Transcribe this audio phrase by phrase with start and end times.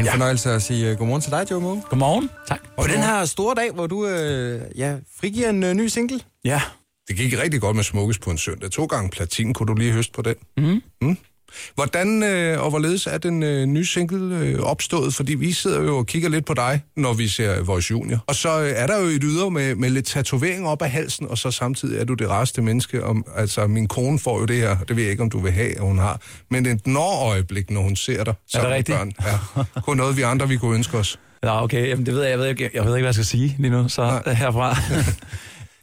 [0.00, 1.82] En fornøjelse at sige uh, godmorgen til dig, Joe Moe.
[1.88, 2.30] Godmorgen.
[2.48, 2.60] Tak.
[2.76, 6.20] Og den her store dag, hvor du uh, ja, frigiver en uh, ny single.
[6.44, 6.62] Ja.
[7.08, 8.70] Det gik rigtig godt med Smukkes på en søndag.
[8.70, 10.34] To gange platin, kunne du lige høste på den?
[10.56, 10.82] Mhm.
[11.02, 11.16] Mm.
[11.74, 15.14] Hvordan øh, og hvorledes er den øh, nye single øh, opstået?
[15.14, 18.24] Fordi vi sidder jo og kigger lidt på dig, når vi ser Voice Junior.
[18.26, 21.28] Og så øh, er der jo et yder med, med lidt tatovering op af halsen,
[21.28, 23.04] og så samtidig er du det rareste menneske.
[23.04, 25.52] Om, altså, min kone får jo det her, det ved jeg ikke, om du vil
[25.52, 26.20] have, at hun har.
[26.50, 28.34] Men et når-øjeblik, når hun ser dig.
[28.54, 28.98] Er det rigtigt?
[28.98, 29.12] Børn,
[29.56, 29.62] ja.
[29.80, 31.18] Kun noget, vi andre vi kunne ønske os.
[31.42, 31.88] Ja, okay.
[31.88, 32.30] Jamen, det ved jeg.
[32.30, 34.34] Jeg ved, ikke, jeg ved ikke, hvad jeg skal sige lige nu, så Nej.
[34.34, 34.76] herfra.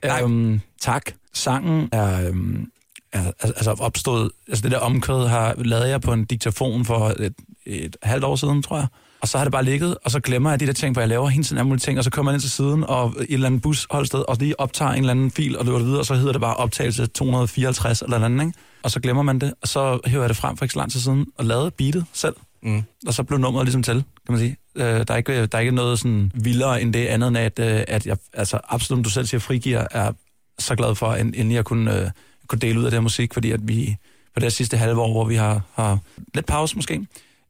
[0.24, 1.12] øhm, tak.
[1.34, 2.66] Sangen er, øhm,
[3.14, 4.32] altså opstået...
[4.48, 7.34] Altså det der omkvæd har lavet jeg på en diktafon for et,
[7.66, 8.88] et halvt år siden, tror jeg.
[9.22, 11.10] Og så har det bare ligget, og så glemmer jeg de der ting, hvor jeg
[11.10, 13.26] laver hele tiden alle mulige ting, og så kommer jeg ind til siden og et
[13.30, 16.06] eller andet busholdsted, og lige optager en eller anden fil, og løber det videre, og
[16.06, 18.60] så hedder det bare optagelse 254 eller andet, ikke?
[18.84, 20.92] Og så glemmer man det, og så hører jeg det frem for ikke så lang
[20.92, 22.36] tid siden, og lavede beatet selv.
[22.64, 22.84] Mm.
[23.08, 24.58] Og så blev nummeret ligesom til, kan man sige.
[24.76, 27.60] Øh, der, er ikke, der er ikke noget sådan vildere end det andet, end at,
[27.60, 30.12] øh, at jeg, altså absolut, du selv siger, frigiver, er
[30.60, 32.10] så glad for, end, endelig at kunne, øh,
[32.48, 33.98] kunne dele ud af det her musik, fordi at vi
[34.34, 35.98] på det sidste halve år, hvor vi har, har
[36.34, 37.08] lidt pause måske,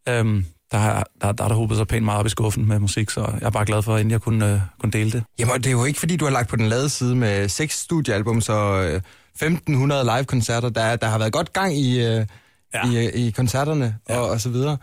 [0.09, 2.79] øhm, der, har, der, der er der håbet sig pænt meget op i skuffen med
[2.79, 5.23] musik, så jeg er bare glad for, at at kunne, øh, kunne dele det.
[5.39, 7.79] Jamen, det er jo ikke, fordi du har lagt på den lade side med seks
[7.79, 9.01] studiealbums og øh,
[9.35, 10.69] 1500 live-koncerter.
[10.69, 12.25] Der, der har været godt gang i, øh,
[12.73, 12.89] Ja.
[12.91, 14.17] i, i koncerterne Ja.
[14.17, 14.77] og, og så videre.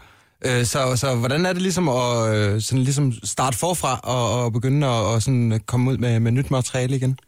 [0.45, 4.53] Øh, så, så hvordan er det ligesom at øh, sådan ligesom starte forfra og, og
[4.53, 7.19] begynde at og sådan komme ud med, med nyt materiale igen?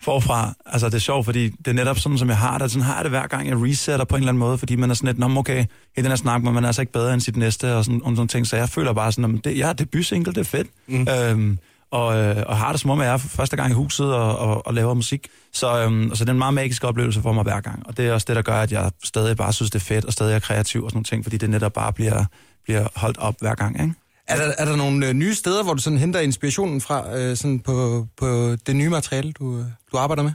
[0.00, 0.54] Forfra.
[0.66, 2.70] Altså, det er sjovt, fordi det er netop sådan, som jeg har det.
[2.70, 4.90] Sådan har jeg det hver gang, jeg resetter på en eller anden måde, fordi man
[4.90, 5.64] er sådan lidt, Nå, okay,
[5.96, 8.00] i den her snak, men man er altså ikke bedre end sit næste, og sådan,
[8.04, 8.46] og sådan ting.
[8.46, 10.68] Så jeg føler bare sådan, at det, ja, debutsingle, det er fedt.
[10.86, 11.06] Mm.
[11.10, 11.58] Øhm,
[11.90, 14.38] og, øh, og har det som om, jeg er for første gang i huset og,
[14.38, 15.28] og, og laver musik.
[15.52, 17.86] Så, øhm, så det er en meget magisk oplevelse for mig hver gang.
[17.86, 20.04] Og det er også det, der gør, at jeg stadig bare synes, det er fedt,
[20.04, 22.24] og stadig er kreativ og sådan nogle ting, fordi det netop bare bliver,
[22.64, 23.94] bliver holdt op hver gang, ikke?
[24.28, 27.36] Er der, er der nogle øh, nye steder, hvor du sådan henter inspirationen fra øh,
[27.36, 30.32] sådan på, på det nye materiale, du, øh, du arbejder med?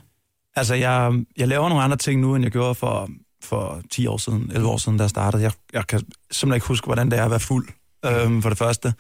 [0.56, 3.10] Altså, jeg, jeg laver nogle andre ting nu, end jeg gjorde for,
[3.44, 5.44] for 10 år siden, 11 år siden, da jeg startede.
[5.44, 6.00] Jeg, jeg kan
[6.32, 7.68] simpelthen ikke huske, hvordan det er at være fuld,
[8.06, 8.94] øhm, for det første.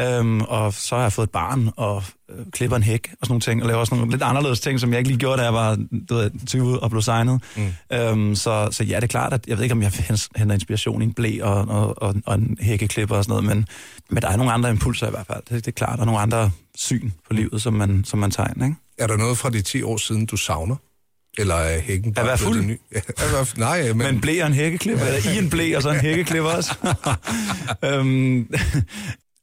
[0.00, 3.32] Øhm, og så har jeg fået et barn, og øh, klipper en hæk, og sådan
[3.32, 5.44] nogle ting, og laver også nogle lidt anderledes ting, som jeg ikke lige gjorde, da
[5.44, 5.78] jeg var
[6.08, 7.42] du ved, 20 og blev signet.
[7.56, 7.96] Mm.
[7.96, 9.92] Øhm, så, så ja, det er klart, at jeg ved ikke, om jeg
[10.36, 13.66] henter inspiration i en blæ og, og, og, og en hækkeklipper og sådan noget, men,
[14.10, 15.42] men der er nogle andre impulser i hvert fald.
[15.48, 18.64] Det, det er klart, er nogle andre syn på livet, som man, som man tegner,
[18.64, 18.76] ikke?
[18.98, 20.76] Er der noget fra de 10 år siden, du savner?
[21.38, 22.64] Eller er hækken bare blevet fuld?
[22.64, 22.78] nye?
[22.94, 23.98] Ja, at være, nej, men...
[23.98, 26.74] Men en blæ og en hækkeklipper, eller i en blæ og så en hækkeklipper også.
[27.84, 28.48] øhm,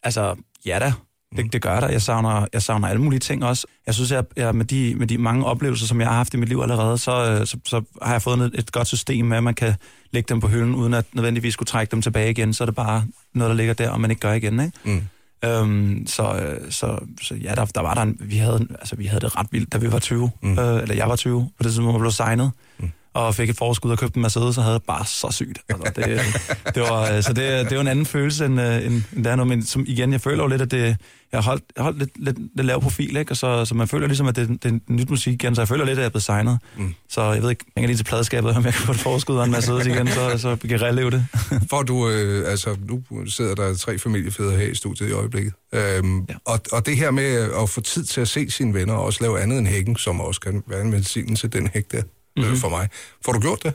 [0.05, 0.35] altså,
[0.65, 0.93] ja da,
[1.37, 1.89] det, det gør der.
[1.89, 3.67] Jeg savner, jeg savner alle mulige ting også.
[3.85, 6.37] Jeg synes, at jeg, med, de, med de mange oplevelser, som jeg har haft i
[6.37, 9.37] mit liv allerede, så, øh, så, så har jeg fået et, et godt system med,
[9.37, 9.73] at man kan
[10.11, 12.53] lægge dem på hylden, uden at nødvendigvis skulle trække dem tilbage igen.
[12.53, 14.59] Så er det bare noget, der ligger der, og man ikke gør igen.
[14.59, 14.71] Ikke?
[14.83, 15.01] Mm.
[15.49, 19.05] Øhm, så, øh, så, så ja, der, der var der en, vi havde, altså, vi
[19.05, 20.31] havde det ret vildt, da vi var 20.
[20.41, 20.59] Mm.
[20.59, 22.51] Øh, eller jeg var 20, på det tidspunkt, hvor jeg blev signet.
[22.77, 22.91] Mm.
[23.15, 25.59] Og fik et forskud og købte en Mercedes, og havde det bare så sygt.
[25.69, 29.03] Altså, det, det var, øh, så det, det var en anden følelse, end, øh, end,
[29.15, 29.47] end der er noget.
[29.47, 30.97] Men som, igen, jeg føler jo lidt, at det,
[31.31, 33.31] jeg har holdt, jeg holdt lidt, lidt, lidt lav profil, ikke?
[33.31, 35.67] Og så, så man føler ligesom, at det, det er nyt musik igen, så jeg
[35.67, 36.59] føler lidt, at jeg er blevet signet.
[36.77, 36.93] Mm.
[37.09, 39.35] Så jeg ved ikke, jeg kan lige til pladeskabet, om jeg kan få et forskud
[39.35, 41.25] og en Mercedes igen, så, så kan jeg releve det.
[41.69, 45.53] For du, øh, altså, nu sidder der tre familiefædre her i studiet i øjeblikket.
[45.73, 46.25] Øhm, ja.
[46.29, 46.35] Ja.
[46.45, 49.19] og, og det her med at få tid til at se sine venner, og også
[49.21, 52.01] lave andet end hækken, som også kan være en medicin til den hæk der,
[52.37, 52.51] mm-hmm.
[52.51, 52.89] øh, for mig.
[53.25, 53.73] Får du gjort det?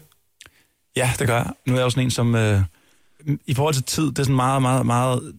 [0.96, 1.50] Ja, det gør jeg.
[1.66, 2.34] Nu er jeg jo sådan en, som...
[2.34, 2.62] Øh,
[3.46, 5.32] I forhold til tid, det er sådan meget, meget, meget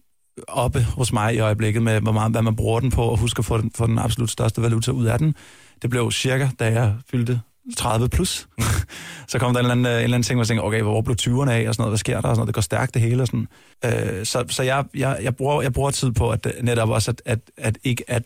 [0.48, 3.38] oppe hos mig i øjeblikket med, hvor meget, hvad man bruger den på, og huske
[3.38, 5.34] at få den, få den absolut største valuta ud af den.
[5.82, 7.40] Det blev cirka, da jeg fyldte
[7.76, 8.48] 30 plus.
[9.28, 11.00] så kom der en eller, anden, en eller anden ting, hvor jeg tænkte, okay, hvor
[11.00, 12.94] blev 20'erne af, og sådan noget, hvad sker der, og sådan noget, det går stærkt
[12.94, 13.48] det hele, og sådan.
[13.84, 17.22] Øh, så så jeg, jeg, jeg, bruger, jeg bruger tid på, at netop også, at,
[17.26, 18.22] at, at ikke at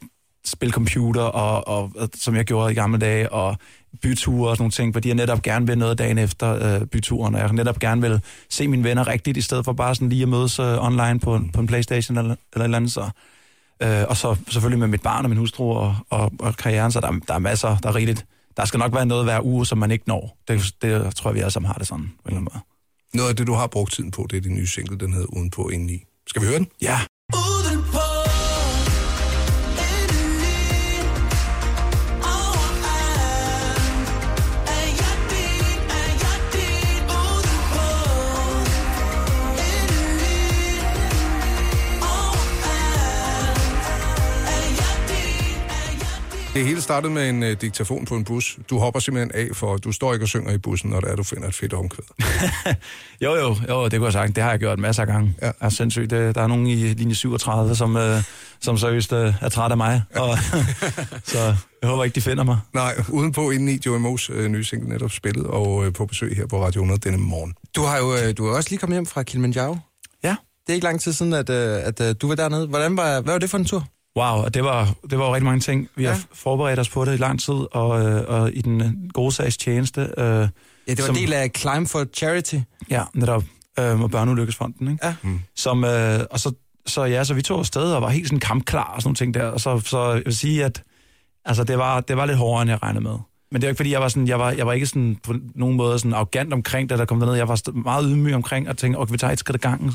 [0.47, 3.57] spille computer, og, og, og, som jeg gjorde i gamle dage, og
[4.03, 7.35] byture og sådan nogle ting, fordi jeg netop gerne vil noget dagen efter øh, byturen,
[7.35, 8.21] og jeg netop gerne vil
[8.51, 11.35] se mine venner rigtigt, i stedet for bare sådan lige at mødes øh, online på,
[11.37, 12.93] en- på en Playstation eller, eller et eller andet.
[12.93, 13.11] Så,
[13.83, 17.01] øh, og så selvfølgelig med mit barn og min hustru og, og, og karrieren, så
[17.01, 18.27] der, der er masser, der er rigeligt.
[18.57, 20.37] Der skal nok være noget hver uge, som man ikke når.
[20.49, 22.05] Det, det tror jeg, vi alle sammen har det sådan.
[22.05, 22.63] På en eller anden måde.
[23.15, 25.27] Noget af det, du har brugt tiden på, det er din nye single, den hedder
[25.27, 26.03] Udenpå Indeni.
[26.27, 26.67] Skal vi høre den?
[26.83, 26.99] Ja.
[46.57, 48.59] Det hele startede med en øh, diktafon på en bus.
[48.71, 51.17] Du hopper simpelthen af, for du står ikke og synger i bussen, når det er,
[51.17, 52.05] du finder et fedt omkvæd.
[53.25, 54.37] Jo, jo, jo, det kunne jeg sagt.
[54.37, 55.35] Det har jeg gjort masser af gange.
[55.43, 55.47] Ja.
[55.47, 55.53] Ja.
[55.61, 56.11] Er sindssygt.
[56.11, 58.23] Det, der er nogen i linje 37, som, øh,
[58.61, 60.03] som seriøst øh, er træt af mig.
[60.15, 60.39] Og,
[61.33, 61.39] så
[61.83, 62.59] jeg håber ikke, de finder mig.
[62.75, 66.37] Nej, udenpå inden i Joey Moes øh, nye single netop spillet, og øh, på besøg
[66.37, 67.55] her på Radio 100 denne morgen.
[67.77, 69.77] Du har jo øh, du er også lige kommet hjem fra Kilimanjaro.
[70.25, 70.37] Ja.
[70.67, 72.67] Det er ikke lang tid siden, at, øh, at øh, du var dernede.
[72.67, 73.87] Hvordan var, hvad var det for en tur?
[74.17, 75.89] Wow, og det var, det var jo rigtig mange ting.
[75.97, 76.11] Vi Ja.
[76.11, 79.33] har forberedt os på det i lang tid, og, øh, og i den øh, gode
[79.33, 80.01] sags tjeneste.
[80.19, 80.49] Øh,
[80.89, 82.55] Ja, det var Som- en del af Climb for Charity.
[82.91, 83.45] ja, netop.
[83.79, 85.07] Øh, og Børneulykkesfonden, ikke?
[85.07, 85.15] Ja.
[85.23, 85.41] Mm.
[85.57, 86.53] Som, øh, og så,
[86.87, 89.35] så ja, så vi tog afsted og var helt sådan kampklar og sådan nogle ting
[89.35, 89.45] der.
[89.45, 90.83] Og så, så jeg vil sige, at
[91.45, 93.13] altså, det, var, det var lidt hårdere, end jeg regnede med.
[93.51, 95.17] Men det er jo ikke, fordi jeg var, sådan, jeg var, jeg var ikke sådan,
[95.23, 97.35] på nogen måde sådan arrogant omkring det, der kom derned.
[97.35, 99.93] Jeg var meget ydmyg omkring og tænkte, okay, vi tager et skridt ad gangen.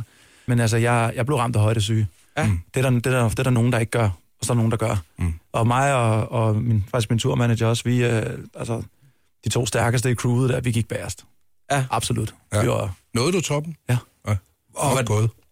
[0.48, 2.08] Men altså, jeg, jeg blev ramt af højdesyge.
[2.38, 2.50] Ja.
[2.74, 4.54] Det, er der, det, er der, det er der nogen, der ikke gør, og så
[4.54, 4.96] er der nogen, der gør.
[5.18, 5.34] Mm.
[5.52, 8.24] Og mig og, og min, faktisk min turmanager også, vi, øh,
[8.56, 8.84] altså,
[9.44, 11.26] de to stærkeste i crewet der, vi gik bagerst.
[11.72, 11.86] Ja.
[11.92, 12.34] Absolut.
[12.54, 12.62] Ja.
[12.62, 13.76] Vi var, Nåede du toppen?
[13.90, 13.98] Ja.
[14.28, 14.36] ja.
[14.76, 14.92] Og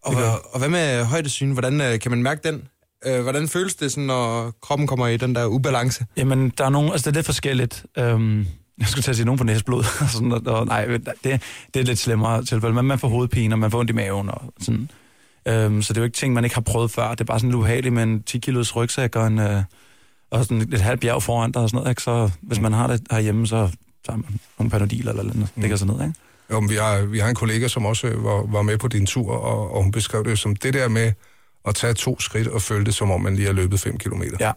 [0.02, 0.24] Og hvad-.
[0.26, 1.52] Og, og, og hvad med højdesyn?
[1.52, 2.62] Hvordan øh, kan man mærke den?
[3.06, 6.06] Øh, hvordan føles det, sådan, når kroppen kommer i den der ubalance?
[6.16, 7.86] Jamen, der er nogen, altså det er lidt forskelligt.
[7.98, 8.46] Øhm,
[8.78, 9.84] jeg skulle til at sige nogen på næsblod.
[10.12, 11.42] sådan, og, og, nej, det,
[11.74, 12.74] det er lidt slemmere tilfælde.
[12.74, 14.28] Men man får hovedpine, og man får ondt i maven.
[14.28, 14.90] Og sådan.
[15.48, 17.10] Øhm, så det er jo ikke ting, man ikke har prøvet før.
[17.10, 19.62] Det er bare sådan lidt ubehageligt med en 10 kilos rygsæk og, en, øh,
[20.30, 21.90] og sådan et halvt bjerg foran dig og sådan noget.
[21.90, 22.02] Ikke?
[22.02, 23.70] Så hvis man har det herhjemme, så
[24.06, 25.48] tager man nogle panodil eller noget.
[25.56, 26.20] Det kan sådan noget, ikke?
[26.50, 28.88] Jo, men vi, har, vi har en kollega, som også øh, var, var med på
[28.88, 31.12] din tur, og, og hun beskrev det som det der med
[31.68, 34.36] at tage to skridt og føle det, som om man lige har løbet 5 kilometer.
[34.40, 34.52] Ja.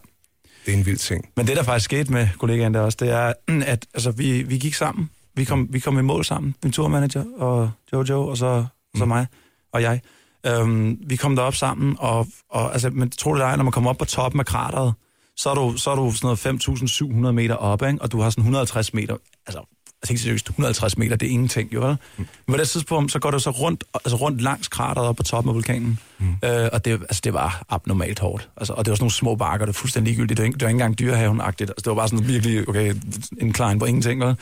[0.66, 1.28] Det er en vild ting.
[1.36, 3.32] Men det, der faktisk skete med kollegaen der også, det er,
[3.72, 5.10] at altså, vi, vi gik sammen.
[5.34, 6.54] Vi kom, vi kom i mål sammen.
[6.62, 8.64] Min turmanager og Jojo, og så,
[8.94, 8.98] mm.
[8.98, 9.26] så mig
[9.72, 10.00] og jeg.
[10.46, 13.90] Øhm, vi kom derop sammen, og, og altså, men tro det dig, når man kommer
[13.90, 14.94] op på toppen af krateret,
[15.36, 18.02] så er du, så er du sådan noget 5.700 meter oppe, ikke?
[18.02, 19.58] og du har sådan 150 meter, altså,
[20.02, 21.96] jeg tænker seriøst, 150 meter, det er ingenting, jo vel?
[22.16, 22.26] Mm.
[22.46, 25.22] Men på det tidspunkt, så går du så rundt, altså rundt langs krateret op på
[25.22, 26.34] toppen af vulkanen, mm.
[26.44, 28.48] øh, og det, altså, det var abnormalt hårdt.
[28.56, 30.54] Altså, og det var sådan nogle små bakker, det var fuldstændig ligegyldigt, det var ikke,
[30.54, 32.94] det var ikke engang dyrehaven-agtigt, altså, det var bare sådan virkelig, okay,
[33.40, 34.36] en klein på ingenting, vel?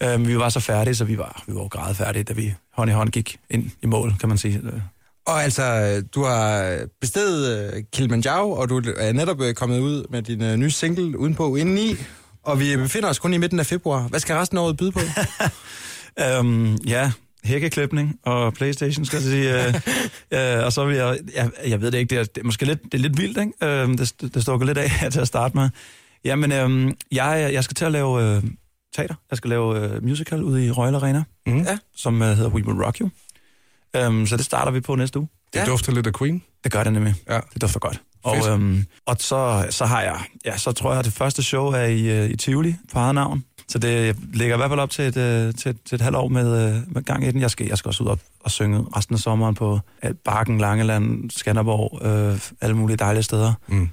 [0.00, 0.14] Ja.
[0.14, 2.90] Øh, vi var så færdige, så vi var, vi var jo grædefærdige, da vi hånd
[2.90, 4.62] i hånd gik ind i mål, kan man sige.
[5.28, 10.04] Øh, Og altså, du har bestedet øh, Kilimanjaro, og du er netop øh, kommet ud
[10.10, 11.94] med din øh, nye single udenpå indeni,
[12.42, 14.08] og vi befinder os kun i midten af februar.
[14.08, 15.00] Hvad skal resten af året byde på?
[16.20, 17.12] Øhm, ja,
[17.44, 19.66] hækkeklipning og Playstation, skal jeg sige.
[20.32, 22.44] Øh, øh, og så vil jeg, jeg, jeg ved det ikke, det er, det er
[22.44, 23.52] måske lidt, det er lidt vildt, ikke?
[23.62, 25.68] Øh, det, det står lidt af til at starte med.
[26.24, 28.42] Jamen, øhm, jeg, jeg skal til at lave øh,
[28.96, 29.14] teater.
[29.30, 31.58] Jeg skal lave øh, musical ude i Royal Arena, Mm.
[31.62, 31.78] Ja.
[31.96, 33.08] som øh, hedder We Will Rock You.
[34.04, 35.28] Øhm, så det starter vi på næste uge.
[35.52, 35.64] Det Ja.
[35.66, 36.42] dufter lidt af Queen.
[36.64, 37.14] Det gør det nemlig.
[37.30, 37.40] Ja.
[37.54, 38.00] Det dufter godt.
[38.24, 41.66] Og, øhm, og så, så har jeg, ja, så tror jeg, at det første show
[41.66, 43.44] er i, øh, i Tivoli på eget navn.
[43.68, 46.28] Så det ligger i hvert fald op til et, øh, til, til et halvt år
[46.28, 47.40] med, øh, med gang i den.
[47.40, 49.80] Jeg skal, jeg skal også ud og, og synge resten af sommeren på
[50.24, 53.52] Bakken, Langeland, Skanderborg, øh, alle mulige dejlige steder.
[53.66, 53.88] Mm.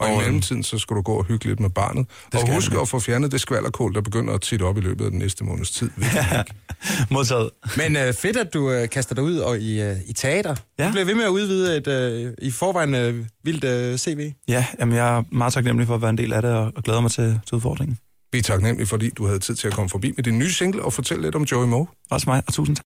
[0.00, 2.06] Og, Og, i øhm, mellemtiden, så skal du gå og hygge lidt med barnet.
[2.34, 5.10] Og husk at få fjernet det skvallerkål, der begynder at titte op i løbet af
[5.10, 5.90] den næste måneds tid.
[6.14, 6.42] Ja.
[7.10, 7.50] Modtaget.
[7.76, 10.54] Men øh, fedt, at du øh, kaster dig ud og i, øh, i teater.
[10.78, 10.82] Ja.
[10.84, 10.88] Ja.
[10.88, 14.32] Du bliver ved med at udvide et øh, i forvejen øh, vildt øh, CV.
[14.48, 16.82] Ja, jamen, jeg er meget taknemmelig for at være en del af det, og, og
[16.82, 17.98] glæder mig til, til udfordringen.
[18.32, 20.82] Vi er taknemmelige, fordi du havde tid til at komme forbi med din nye single
[20.82, 21.86] og fortælle lidt om Joey Moe.
[22.10, 22.74] Også mig, og tusind tak.